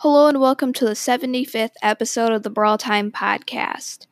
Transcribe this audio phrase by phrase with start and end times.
[0.00, 4.06] Hello and welcome to the 75th episode of the Brawl Time podcast.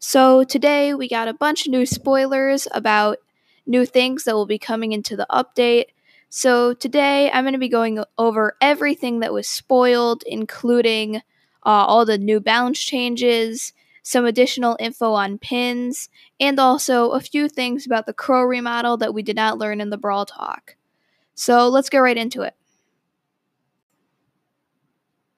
[0.00, 3.18] So, today we got a bunch of new spoilers about
[3.64, 5.84] new things that will be coming into the update.
[6.30, 11.20] So, today I'm going to be going over everything that was spoiled, including uh,
[11.64, 13.72] all the new balance changes,
[14.02, 16.08] some additional info on pins,
[16.40, 19.90] and also a few things about the Crow remodel that we did not learn in
[19.90, 20.74] the Brawl Talk.
[21.36, 22.54] So, let's get right into it.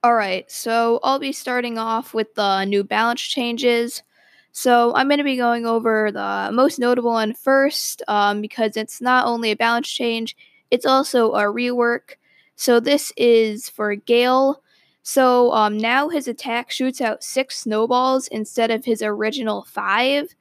[0.04, 4.02] Alright, so I'll be starting off with the new balance changes.
[4.50, 9.00] So I'm going to be going over the most notable one first um, because it's
[9.00, 10.36] not only a balance change,
[10.72, 12.16] it's also a rework.
[12.56, 14.60] So this is for Gale.
[15.04, 20.34] So um, now his attack shoots out six snowballs instead of his original five.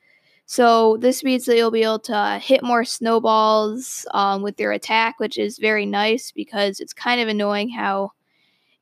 [0.48, 5.20] So this means that you'll be able to hit more snowballs um, with your attack,
[5.20, 8.14] which is very nice because it's kind of annoying how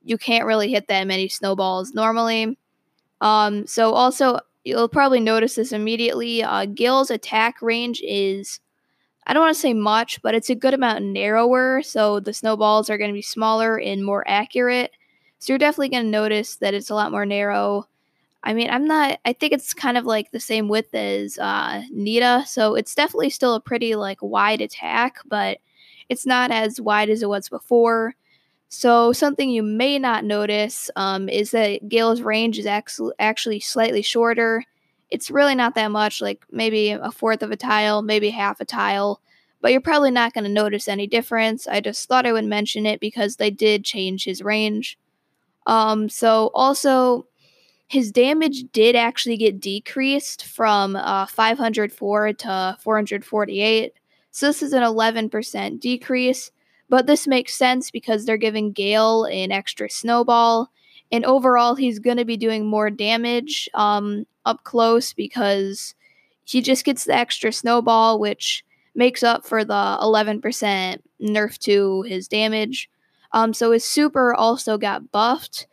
[0.04, 2.58] you can't really hit that many snowballs normally.
[3.22, 6.44] Um, so also you'll probably notice this immediately.
[6.44, 8.60] Uh, Gale's attack range is
[9.26, 12.90] I don't want to say much, but it's a good amount narrower, so the snowballs
[12.90, 14.92] are going to be smaller and more accurate.
[15.38, 17.88] So you're definitely going to notice that it's a lot more narrow.
[18.44, 19.20] I mean, I'm not.
[19.26, 23.30] I think it's kind of like the same width as uh, Nita, so it's definitely
[23.30, 25.60] still a pretty like wide attack, but
[26.08, 28.16] it's not as wide as it was before.
[28.72, 34.64] So, something you may not notice um, is that Gale's range is actually slightly shorter.
[35.10, 38.66] It's really not that much, like maybe a fourth of a tile, maybe half a
[38.66, 39.22] tile,
[39.60, 41.68] but you're probably not going to notice any difference.
[41.68, 45.00] I just thought I would mention it because they did change his range.
[45.66, 47.26] Um, so, also,
[47.88, 53.94] his damage did actually get decreased from uh, 504 to 448.
[54.30, 56.52] So, this is an 11% decrease
[56.90, 60.72] but this makes sense because they're giving Gale an extra snowball,
[61.12, 65.96] and overall, he's going to be doing more damage um, up close because
[66.44, 68.64] he just gets the extra snowball, which
[68.96, 72.90] makes up for the 11% nerf to his damage.
[73.32, 75.68] Um, so his super also got buffed.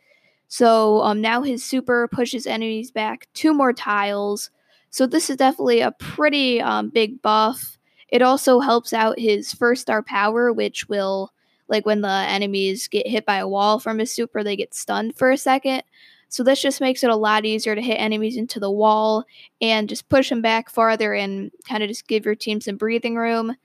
[0.47, 4.49] So um, now his super pushes enemies back two more tiles.
[4.89, 7.76] So this is definitely a pretty um, big buff.
[8.09, 11.33] It also helps out his first star power, which will,
[11.67, 15.17] like, when the enemies get hit by a wall from his super, they get stunned
[15.17, 15.83] for a second.
[16.29, 19.25] So this just makes it a lot easier to hit enemies into the wall
[19.61, 23.15] and just push them back farther and kind of just give your team some breathing
[23.15, 23.55] room.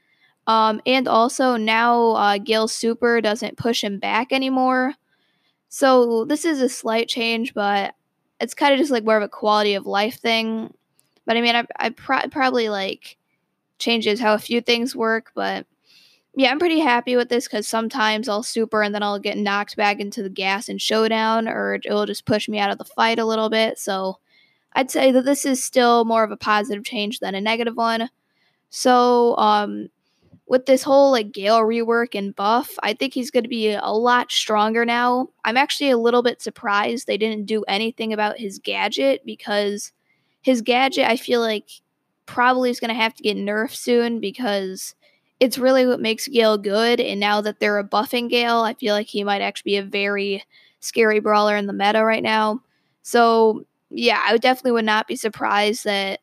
[0.46, 4.94] Um, and also now uh, Gale's super doesn't push him back anymore.
[5.68, 7.94] So this is a slight change, but
[8.40, 10.74] it's kind of just like more of a quality of life thing.
[11.26, 13.16] But I mean, I, I pro- probably like
[13.82, 15.66] changes how a few things work, but
[16.34, 19.76] yeah, I'm pretty happy with this because sometimes I'll super and then I'll get knocked
[19.76, 23.18] back into the gas and showdown, or it'll just push me out of the fight
[23.18, 23.78] a little bit.
[23.78, 24.18] So
[24.72, 28.08] I'd say that this is still more of a positive change than a negative one.
[28.70, 29.88] So, um,
[30.46, 33.92] with this whole like Gale rework and buff, I think he's going to be a
[33.92, 35.28] lot stronger now.
[35.44, 39.92] I'm actually a little bit surprised they didn't do anything about his gadget because
[40.42, 41.68] his gadget, I feel like
[42.26, 44.94] probably is going to have to get nerfed soon because
[45.40, 47.00] it's really what makes Gale good.
[47.00, 50.44] And now that they're buffing Gale, I feel like he might actually be a very
[50.80, 52.60] scary brawler in the meta right now.
[53.02, 56.20] So, yeah, I definitely would not be surprised that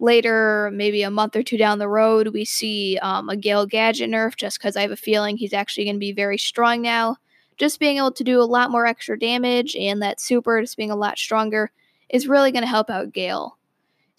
[0.00, 4.10] later, maybe a month or two down the road, we see um, a Gale gadget
[4.10, 7.16] nerf just because I have a feeling he's actually going to be very strong now.
[7.58, 10.90] Just being able to do a lot more extra damage and that super just being
[10.90, 11.70] a lot stronger
[12.08, 13.58] is really going to help out Gale.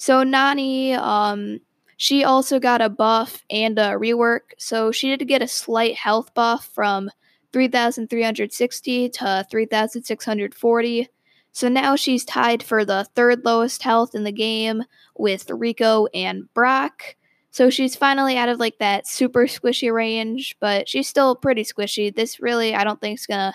[0.02, 1.60] So Nani, um,
[1.96, 4.56] she also got a buff and a rework.
[4.58, 7.12] So she did get a slight health buff from
[7.54, 11.08] 3,360 to 3,640.
[11.52, 14.86] So now she's tied for the third lowest health in the game
[15.20, 17.16] with Rico and Brock.
[17.52, 22.12] So she's finally out of like that super squishy range, but she's still pretty squishy.
[22.12, 23.54] This really, I don't think is gonna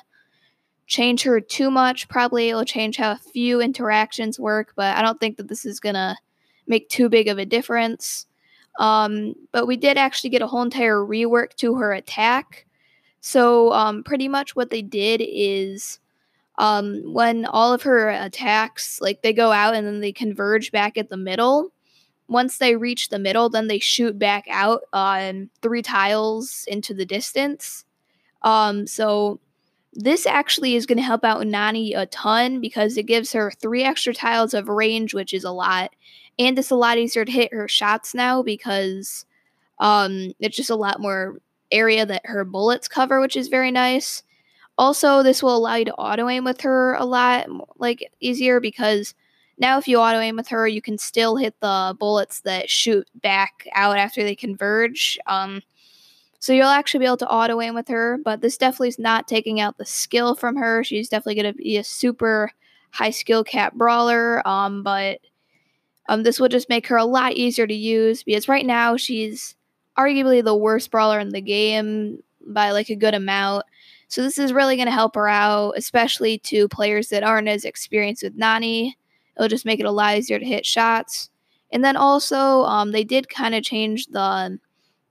[0.87, 2.09] change her too much.
[2.09, 5.81] Probably it'll change how a few interactions work, but I don't think that this is
[5.81, 6.17] gonna
[6.67, 8.27] make too big of a difference.
[8.79, 12.67] Um, but we did actually get a whole entire rework to her attack.
[13.21, 15.99] So, um, pretty much what they did is
[16.59, 20.97] um, when all of her attacks, like they go out and then they converge back
[20.97, 21.73] at the middle.
[22.29, 27.07] Once they reach the middle, then they shoot back out on three tiles into the
[27.07, 27.85] distance.
[28.43, 29.41] Um, so
[29.93, 33.83] this actually is going to help out Nani a ton because it gives her three
[33.83, 35.95] extra tiles of range, which is a lot
[36.39, 39.25] and it's a lot easier to hit her shots now because
[39.79, 41.39] um, it's just a lot more
[41.71, 44.23] area that her bullets cover, which is very nice.
[44.79, 47.47] Also, this will allow you to auto aim with her a lot
[47.79, 49.15] like easier because
[49.59, 53.09] now if you auto aim with her, you can still hit the bullets that shoot
[53.15, 55.19] back out after they converge.
[55.27, 55.63] Um,
[56.39, 59.27] so you'll actually be able to auto aim with her, but this definitely is not
[59.27, 60.85] taking out the skill from her.
[60.85, 62.51] She's definitely going to be a super
[62.91, 64.47] high skill cat brawler.
[64.47, 65.21] Um, but
[66.09, 69.55] um, this will just make her a lot easier to use because right now she's
[69.99, 73.65] arguably the worst brawler in the game by like a good amount.
[74.09, 77.65] So this is really going to help her out, especially to players that aren't as
[77.65, 78.97] experienced with Nani.
[79.37, 81.31] It'll just make it a lot easier to hit shots.
[81.73, 84.59] And then also, um, they did kind of change the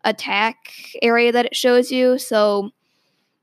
[0.06, 0.56] attack
[1.01, 2.18] area that it shows you.
[2.18, 2.71] So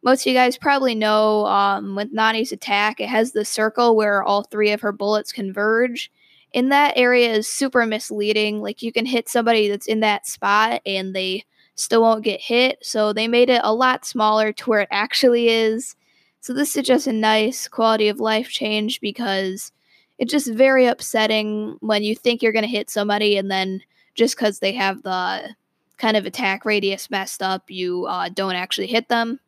[0.02, 4.22] most of you guys probably know um, with Nani's attack, it has the circle where
[4.22, 6.10] all three of her bullets converge.
[6.54, 8.60] And that area is super misleading.
[8.60, 11.44] Like you can hit somebody that's in that spot and they
[11.75, 12.78] still won't get hit.
[12.82, 15.96] So they made it a lot smaller to where it actually is.
[16.40, 19.72] So this is just a nice quality of life change because
[20.19, 23.81] it's just very upsetting when you think you're going to hit somebody and then
[24.14, 25.55] just because they have the
[25.98, 29.40] kind of attack radius messed up, you uh, don't actually hit them.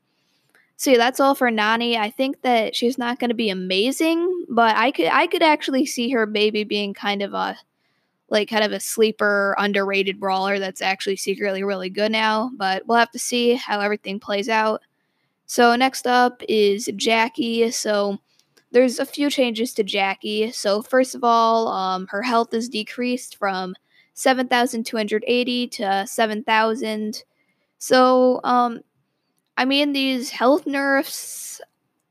[0.77, 1.97] So yeah, that's all for Nani.
[1.97, 5.87] I think that she's not going to be amazing, but I could I could actually
[5.87, 7.57] see her maybe being kind of a
[8.29, 12.99] like kind of a sleeper underrated brawler that's actually secretly really good now, but we'll
[12.99, 14.83] have to see how everything plays out.
[15.47, 17.71] So next up is Jackie.
[17.71, 18.19] So
[18.73, 20.51] there's a few changes to Jackie.
[20.51, 23.77] So first of all, um, her health is decreased from
[24.15, 27.25] 7,280 to 7,000.
[27.79, 28.81] So um,
[29.57, 31.61] I mean, these health nerfs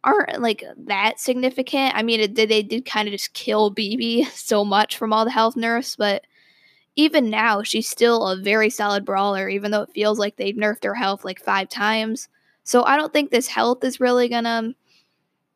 [0.03, 1.95] aren't like that significant.
[1.95, 5.31] I mean, it they did kind of just kill BB so much from all the
[5.31, 6.25] health nerfs, but
[6.95, 10.83] even now she's still a very solid brawler, even though it feels like they've nerfed
[10.83, 12.29] her health like five times.
[12.63, 14.73] So I don't think this health is really gonna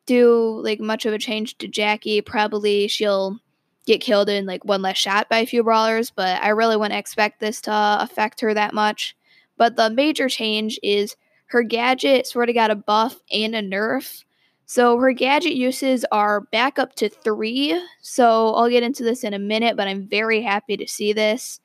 [0.06, 2.20] do like much of a change to Jackie.
[2.20, 3.38] Probably she'll
[3.86, 6.98] get killed in like one less shot by a few brawlers, but I really wouldn't
[6.98, 9.16] expect this to affect her that much.
[9.56, 11.16] But the major change is
[11.48, 14.24] her gadget sort of got a buff and a nerf.
[14.66, 17.80] So her gadget uses are back up to three.
[18.02, 21.60] So I'll get into this in a minute, but I'm very happy to see this.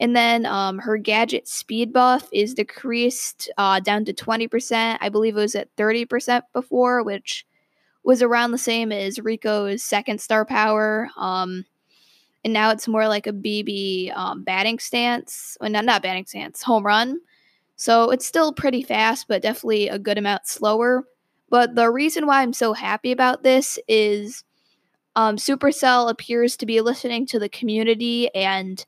[0.00, 4.98] And then um, her gadget speed buff is decreased uh, down to 20%.
[5.00, 7.46] I believe it was at 30% before, which
[8.04, 11.10] was around the same as Rico's second star power.
[11.16, 11.64] Um,
[12.44, 15.56] and now it's more like a BB um, batting stance.
[15.60, 17.20] Well, not, not batting stance, home run.
[17.78, 21.04] So it's still pretty fast, but definitely a good amount slower.
[21.48, 24.42] But the reason why I'm so happy about this is
[25.14, 28.84] um, Supercell appears to be listening to the community and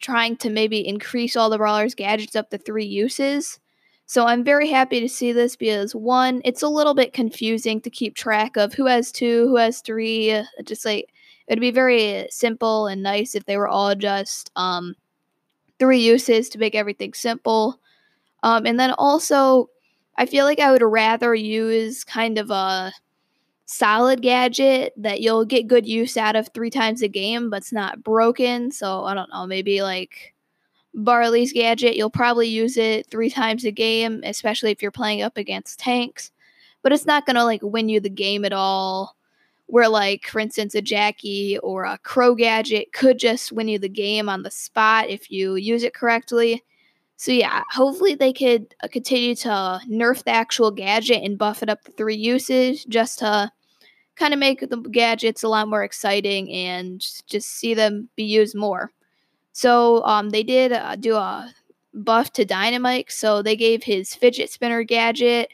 [0.00, 3.58] trying to maybe increase all the brawlers' gadgets up to three uses.
[4.04, 7.90] So I'm very happy to see this because one, it's a little bit confusing to
[7.90, 10.42] keep track of who has two, who has three.
[10.62, 11.08] Just like
[11.48, 14.94] it'd be very simple and nice if they were all just um,
[15.78, 17.80] three uses to make everything simple.
[18.42, 19.70] Um, and then also,
[20.16, 22.92] I feel like I would rather use kind of a
[23.66, 27.72] solid gadget that you'll get good use out of three times a game, but it's
[27.72, 28.70] not broken.
[28.70, 30.34] So I don't know, maybe like
[30.94, 35.36] Barley's gadget, you'll probably use it three times a game, especially if you're playing up
[35.36, 36.30] against tanks.
[36.82, 39.16] But it's not gonna like win you the game at all.
[39.66, 43.88] Where like, for instance, a Jackie or a Crow gadget could just win you the
[43.88, 46.62] game on the spot if you use it correctly.
[47.16, 51.70] So yeah, hopefully they could uh, continue to nerf the actual gadget and buff it
[51.70, 53.50] up to three uses just to
[54.16, 58.54] kind of make the gadgets a lot more exciting and just see them be used
[58.54, 58.92] more.
[59.52, 61.52] So um, they did uh, do a
[61.94, 65.52] buff to Dynamike, so they gave his fidget spinner gadget.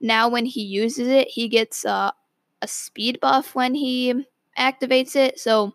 [0.00, 2.12] Now when he uses it, he gets uh,
[2.62, 4.26] a speed buff when he
[4.56, 5.40] activates it.
[5.40, 5.74] So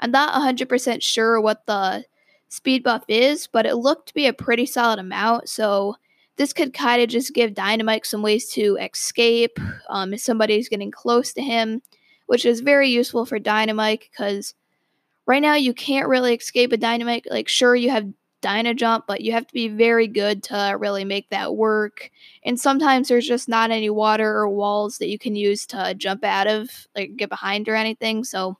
[0.00, 2.04] I'm not 100% sure what the
[2.54, 5.48] speed buff is, but it looked to be a pretty solid amount.
[5.48, 5.96] So
[6.36, 9.58] this could kind of just give Dynamike some ways to escape
[9.88, 11.82] um, if somebody's getting close to him,
[12.26, 14.54] which is very useful for Dynamike because
[15.26, 17.24] right now you can't really escape a Dynamike.
[17.30, 21.04] Like, sure, you have Dyna Jump, but you have to be very good to really
[21.04, 22.10] make that work.
[22.44, 26.24] And sometimes there's just not any water or walls that you can use to jump
[26.24, 28.22] out of, like get behind or anything.
[28.22, 28.58] So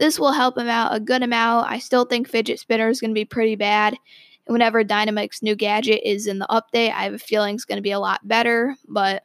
[0.00, 1.70] this will help him out a good amount.
[1.70, 3.98] I still think Fidget Spinner is going to be pretty bad.
[4.46, 7.82] Whenever Dynamike's new gadget is in the update, I have a feeling it's going to
[7.82, 8.76] be a lot better.
[8.88, 9.24] But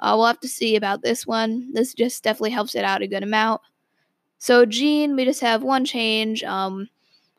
[0.00, 1.74] uh, we'll have to see about this one.
[1.74, 3.60] This just definitely helps it out a good amount.
[4.38, 6.42] So Gene, we just have one change.
[6.42, 6.88] Um,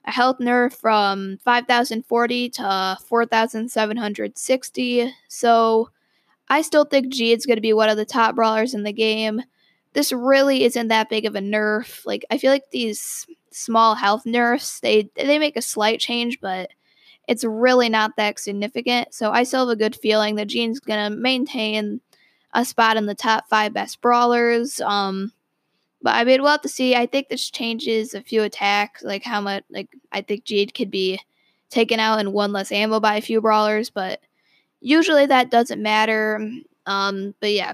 [0.05, 5.11] a health nerf from 5,040 to 4,760.
[5.27, 5.89] So
[6.49, 9.41] I still think Gene's going to be one of the top brawlers in the game.
[9.95, 12.05] This really isn't that big of a nerf.
[12.05, 16.69] Like I feel like these small health nerfs, they they make a slight change, but
[17.27, 19.13] it's really not that significant.
[19.13, 22.01] So I still have a good feeling that Gene's to maintain
[22.53, 24.79] a spot in the top 5 best brawlers.
[24.81, 25.31] Um
[26.01, 26.95] but I mean, we'll have to see.
[26.95, 30.91] I think this changes a few attacks, like how much, like I think Gene could
[30.91, 31.19] be
[31.71, 34.19] taken out and one less ammo by a few brawlers, but
[34.81, 36.47] usually that doesn't matter.
[36.85, 37.73] Um, but yeah,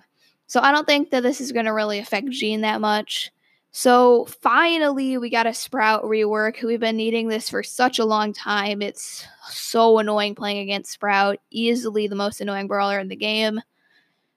[0.52, 3.32] so I don't think that this is going to really affect Gene that much.
[3.72, 6.62] So finally, we got a Sprout rework.
[6.62, 8.82] We've been needing this for such a long time.
[8.82, 13.62] It's so annoying playing against Sprout, easily the most annoying brawler in the game.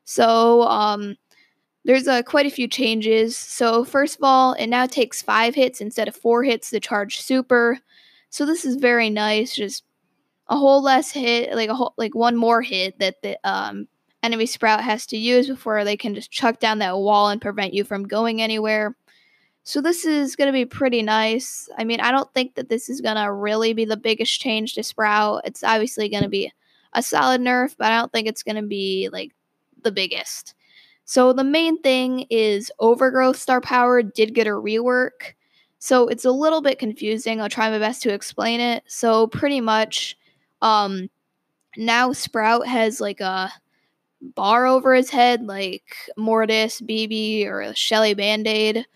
[0.05, 1.17] So, um,
[1.85, 3.37] there's uh, quite a few changes.
[3.37, 7.21] So, first of all, it now takes five hits instead of four hits to charge
[7.21, 7.81] super.
[8.31, 9.53] So, this is very nice.
[9.53, 9.83] Just
[10.47, 13.89] a whole less hit, like a whole, like one more hit that the um,
[14.25, 17.75] enemy sprout has to use before they can just chuck down that wall and prevent
[17.75, 18.97] you from going anywhere.
[19.63, 21.69] So this is going to be pretty nice.
[21.79, 24.75] I mean, I don't think that this is going to really be the biggest change
[24.75, 25.43] to Sprout.
[25.45, 26.53] It's obviously going to be
[26.93, 29.33] a solid nerf, but I don't think it's going to be like
[29.83, 30.55] the biggest.
[31.05, 35.35] So the main thing is Overgrowth Star Power did get a rework.
[35.79, 37.41] So it's a little bit confusing.
[37.41, 38.85] I'll try my best to explain it.
[38.87, 40.17] So pretty much
[40.63, 41.11] um
[41.77, 43.53] now Sprout has like a
[44.35, 45.85] bar over his head like
[46.17, 48.87] Mortis, BB, or Shelly Band-Aid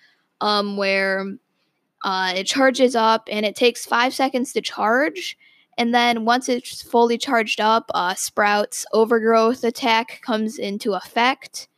[0.40, 1.24] um where
[2.04, 5.36] uh, it charges up and it takes five seconds to charge.
[5.76, 11.68] And then once it's fully charged up, uh, Sprout's overgrowth attack comes into effect.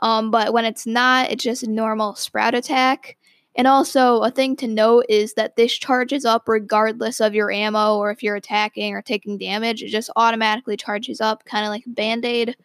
[0.00, 3.16] Um, but when it's not, it's just a normal sprout attack.
[3.56, 7.96] And also, a thing to note is that this charges up regardless of your ammo
[7.96, 9.82] or if you're attacking or taking damage.
[9.82, 12.56] It just automatically charges up, kind of like a band aid.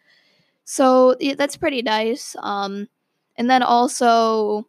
[0.66, 2.34] So yeah, that's pretty nice.
[2.40, 2.88] Um,
[3.36, 4.66] and then also,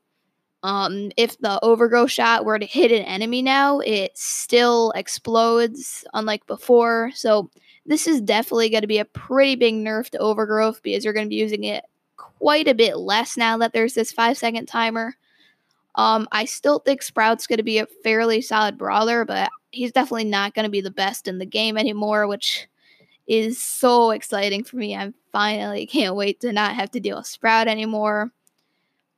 [0.63, 6.45] um, if the overgrowth shot were to hit an enemy now, it still explodes, unlike
[6.45, 7.11] before.
[7.15, 7.49] So
[7.85, 11.25] this is definitely going to be a pretty big nerf to overgrowth because you're going
[11.25, 11.83] to be using it
[12.15, 15.15] quite a bit less now that there's this five second timer.
[15.95, 20.25] Um, I still think Sprout's going to be a fairly solid brawler, but he's definitely
[20.25, 22.67] not going to be the best in the game anymore, which
[23.27, 24.95] is so exciting for me.
[24.95, 28.31] I finally can't wait to not have to deal with Sprout anymore.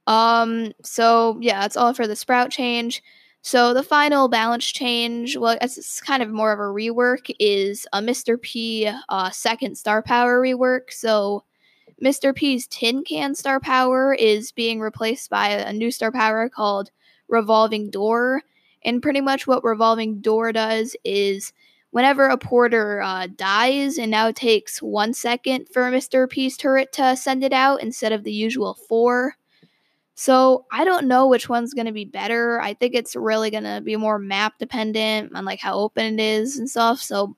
[0.08, 3.04] Um, so yeah, that's all for the Sprout change.
[3.42, 8.02] So the final balance change, well, it's kind of more of a rework, is a
[8.02, 8.42] Mr.
[8.42, 10.92] P uh, second star power rework.
[10.92, 11.46] So
[12.04, 12.36] Mr.
[12.36, 16.92] P's tin can star power is being replaced by a new star power called
[17.28, 18.42] Revolving Door.
[18.84, 21.54] And pretty much what Revolving Door does is
[21.92, 26.30] whenever a porter uh, dies, and now it takes one second for Mr.
[26.30, 29.36] P's turret to send it out instead of the usual four.
[30.16, 32.60] So I don't know which one's going to be better.
[32.60, 36.22] I think it's really going to be more map dependent on like how open it
[36.22, 37.00] is and stuff.
[37.00, 37.36] So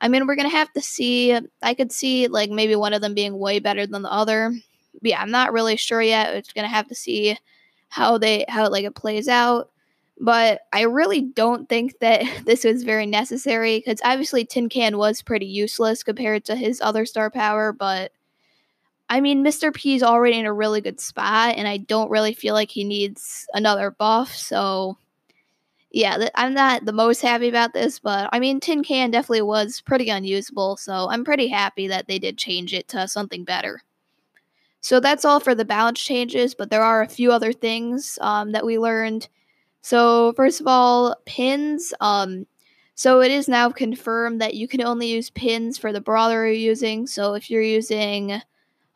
[0.00, 1.38] I mean, we're gonna have to see.
[1.62, 4.52] I could see like maybe one of them being way better than the other.
[4.94, 6.34] But yeah, I'm not really sure yet.
[6.34, 7.36] It's gonna have to see
[7.88, 9.70] how they how like it plays out.
[10.20, 15.22] But I really don't think that this was very necessary because obviously Tin Can was
[15.22, 17.72] pretty useless compared to his other star power.
[17.72, 18.12] But
[19.08, 19.72] I mean, Mr.
[19.74, 22.84] P is already in a really good spot, and I don't really feel like he
[22.84, 24.32] needs another buff.
[24.34, 24.98] So
[25.90, 29.42] yeah, th- I'm not the most happy about this, but I mean, Tin Can definitely
[29.42, 33.82] was pretty unusable, so I'm pretty happy that they did change it to something better.
[34.80, 38.52] So that's all for the balance changes, but there are a few other things um,
[38.52, 39.28] that we learned.
[39.82, 41.92] So first of all, pins.
[42.00, 42.46] Um,
[42.94, 46.52] so it is now confirmed that you can only use pins for the brawler you're
[46.52, 47.06] using.
[47.06, 48.42] So if you're using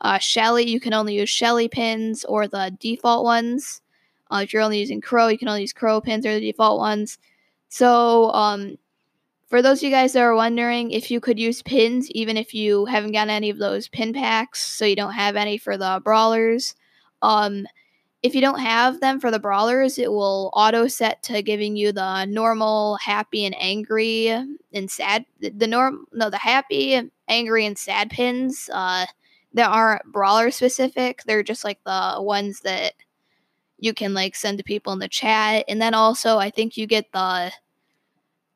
[0.00, 3.80] uh, Shelly, you can only use Shelly pins or the default ones.
[4.30, 6.78] Uh, if you're only using Crow, you can only use Crow pins or the default
[6.78, 7.18] ones.
[7.68, 8.76] So, um,
[9.48, 12.54] for those of you guys that are wondering if you could use pins, even if
[12.54, 16.00] you haven't gotten any of those pin packs, so you don't have any for the
[16.02, 16.74] brawlers,
[17.22, 17.66] um,
[18.24, 21.92] if you don't have them for the brawlers, it will auto set to giving you
[21.92, 25.26] the normal, happy, and angry and sad.
[25.40, 28.70] The norm, no, the happy, angry, and sad pins.
[28.72, 29.06] Uh,
[29.52, 31.22] that aren't brawler specific.
[31.26, 32.94] They're just like the ones that
[33.78, 36.86] you can like send to people in the chat and then also i think you
[36.86, 37.52] get the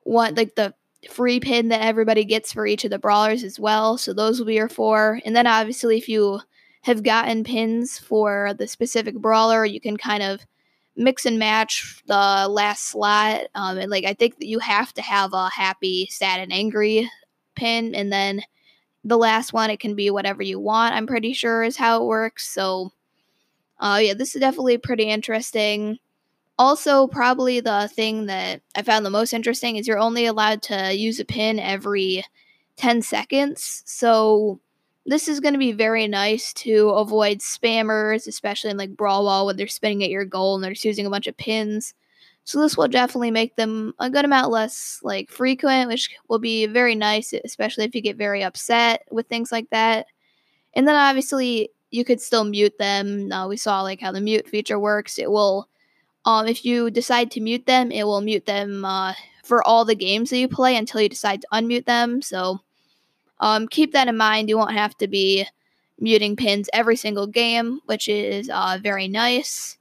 [0.04, 0.72] one like the
[1.10, 4.46] free pin that everybody gets for each of the brawlers as well so those will
[4.46, 6.40] be your four and then obviously if you
[6.82, 10.40] have gotten pins for the specific brawler you can kind of
[10.96, 15.02] mix and match the last slot um, and like i think that you have to
[15.02, 17.10] have a happy sad and angry
[17.54, 18.42] pin and then
[19.04, 20.94] the last one, it can be whatever you want.
[20.94, 22.48] I'm pretty sure is how it works.
[22.48, 22.92] So,
[23.78, 25.98] uh, yeah, this is definitely pretty interesting.
[26.58, 30.94] Also, probably the thing that I found the most interesting is you're only allowed to
[30.94, 32.24] use a pin every
[32.76, 33.82] 10 seconds.
[33.86, 34.60] So,
[35.08, 39.46] this is going to be very nice to avoid spammers, especially in like Brawl Ball
[39.46, 41.94] when they're spinning at your goal and they're just using a bunch of pins.
[42.44, 46.66] So this will definitely make them a good amount less like frequent, which will be
[46.66, 50.06] very nice, especially if you get very upset with things like that.
[50.74, 53.32] And then obviously you could still mute them.
[53.32, 55.18] Uh, we saw like how the mute feature works.
[55.18, 55.68] It will,
[56.26, 59.94] um, if you decide to mute them, it will mute them uh, for all the
[59.94, 62.20] games that you play until you decide to unmute them.
[62.20, 62.60] So
[63.40, 64.48] um, keep that in mind.
[64.48, 65.46] You won't have to be
[66.00, 69.78] muting pins every single game, which is uh, very nice.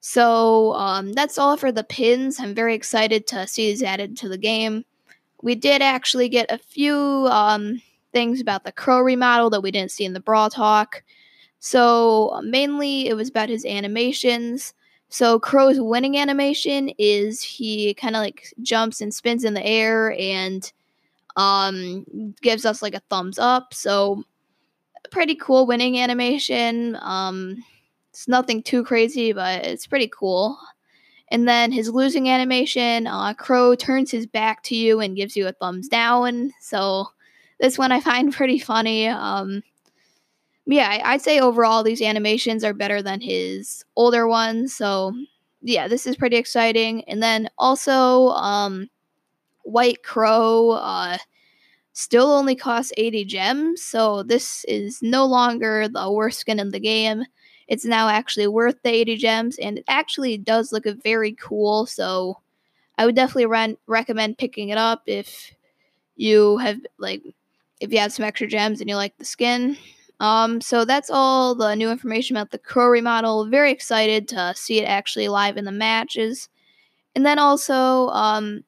[0.00, 2.38] So um, that's all for the pins.
[2.38, 4.84] I'm very excited to see these added to the game.
[5.42, 6.96] We did actually get a few
[7.30, 11.02] um, things about the Crow remodel that we didn't see in the Brawl Talk.
[11.60, 14.74] So mainly it was about his animations.
[15.08, 20.12] So Crow's winning animation is he kind of like jumps and spins in the air
[20.18, 20.70] and
[21.38, 22.04] um,
[22.42, 23.72] gives us like a thumbs up.
[23.72, 24.24] So
[25.10, 26.98] pretty cool winning animation.
[27.00, 27.64] Um,
[28.10, 30.58] it's nothing too crazy, but it's pretty cool.
[31.30, 35.46] And then his losing animation, uh, Crow turns his back to you and gives you
[35.46, 36.52] a thumbs down.
[36.60, 37.06] So
[37.60, 39.06] this one I find pretty funny.
[39.06, 39.62] Um,
[40.66, 44.74] yeah, I'd say overall these animations are better than his older ones.
[44.74, 45.14] So
[45.62, 47.04] yeah, this is pretty exciting.
[47.04, 48.88] And then also, um,
[49.72, 51.18] White Crow uh,
[51.92, 53.82] still only costs 80 gems.
[53.82, 57.24] So this is no longer the worst skin in the game.
[57.68, 62.38] It's now actually worth the 80 gems and it actually does look very cool so
[62.96, 65.54] i would definitely re- recommend picking it up if
[66.16, 67.22] you have like
[67.80, 69.76] if you have some extra gems and you like the skin.
[70.20, 73.48] Um so that's all the new information about the crow remodel.
[73.48, 76.48] Very excited to see it actually live in the matches.
[77.14, 78.64] And then also um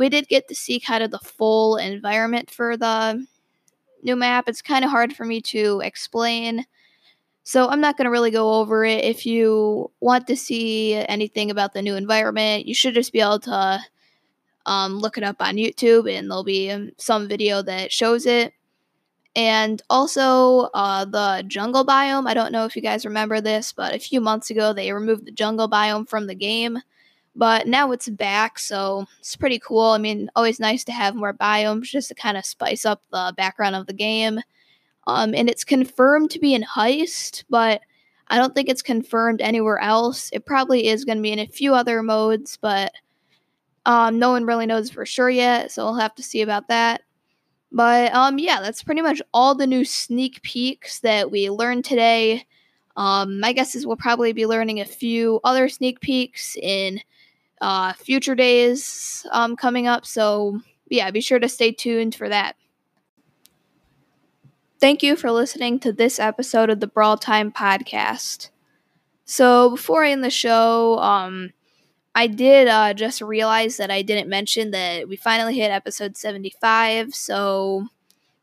[0.00, 3.24] we did get to see kind of the full environment for the
[4.02, 6.66] new map it's kind of hard for me to explain
[7.42, 9.04] so I'm not going to really go over it.
[9.04, 13.40] If you want to see anything about the new environment, you should just be able
[13.40, 13.80] to
[14.66, 18.52] um, look it up on YouTube, and there'll be um, some video that shows it.
[19.34, 22.28] And also uh, the jungle biome.
[22.28, 25.24] I don't know if you guys remember this, but a few months ago they removed
[25.24, 26.78] the jungle biome from the game.
[27.36, 29.90] But now it's back, so it's pretty cool.
[29.90, 33.32] I mean, always nice to have more biomes just to kind of spice up the
[33.36, 34.40] background of the game.
[35.06, 37.82] Um, and it's confirmed to be in Heist, but
[38.28, 40.30] I don't think it's confirmed anywhere else.
[40.32, 42.92] It probably is going to be in a few other modes, but
[43.86, 47.02] um, no one really knows for sure yet, so we'll have to see about that.
[47.72, 52.46] But um, yeah, that's pretty much all the new sneak peeks that we learned today.
[52.96, 57.00] Um, my guess is we'll probably be learning a few other sneak peeks in
[57.60, 60.06] uh, future days um, coming up.
[60.06, 62.56] So yeah, be sure to stay tuned for that.
[64.80, 68.48] Thank you for listening to this episode of the Brawl Time podcast.
[69.26, 71.50] So before I end the show, um,
[72.14, 77.14] I did uh, just realize that I didn't mention that we finally hit episode 75.
[77.14, 77.86] So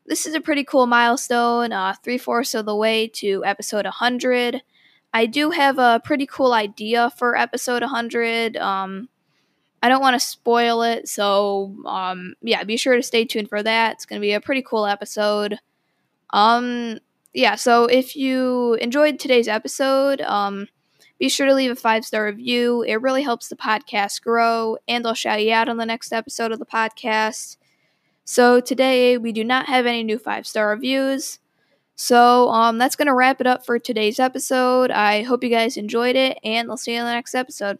[0.06, 4.62] this is a pretty cool milestone, uh, three fourths of the way to episode 100.
[5.12, 8.56] I do have a pretty cool idea for episode 100.
[8.56, 9.08] Um,
[9.82, 13.62] I don't want to spoil it, so um, yeah, be sure to stay tuned for
[13.62, 13.94] that.
[13.94, 15.58] It's going to be a pretty cool episode.
[16.30, 16.98] Um,
[17.32, 20.66] yeah, so if you enjoyed today's episode, um,
[21.18, 22.82] be sure to leave a five star review.
[22.82, 26.52] It really helps the podcast grow, and I'll shout you out on the next episode
[26.52, 27.56] of the podcast.
[28.24, 31.38] So today we do not have any new five star reviews.
[31.98, 34.90] So um, that's gonna wrap it up for today's episode.
[34.92, 37.78] I hope you guys enjoyed it, and I'll see you in the next episode.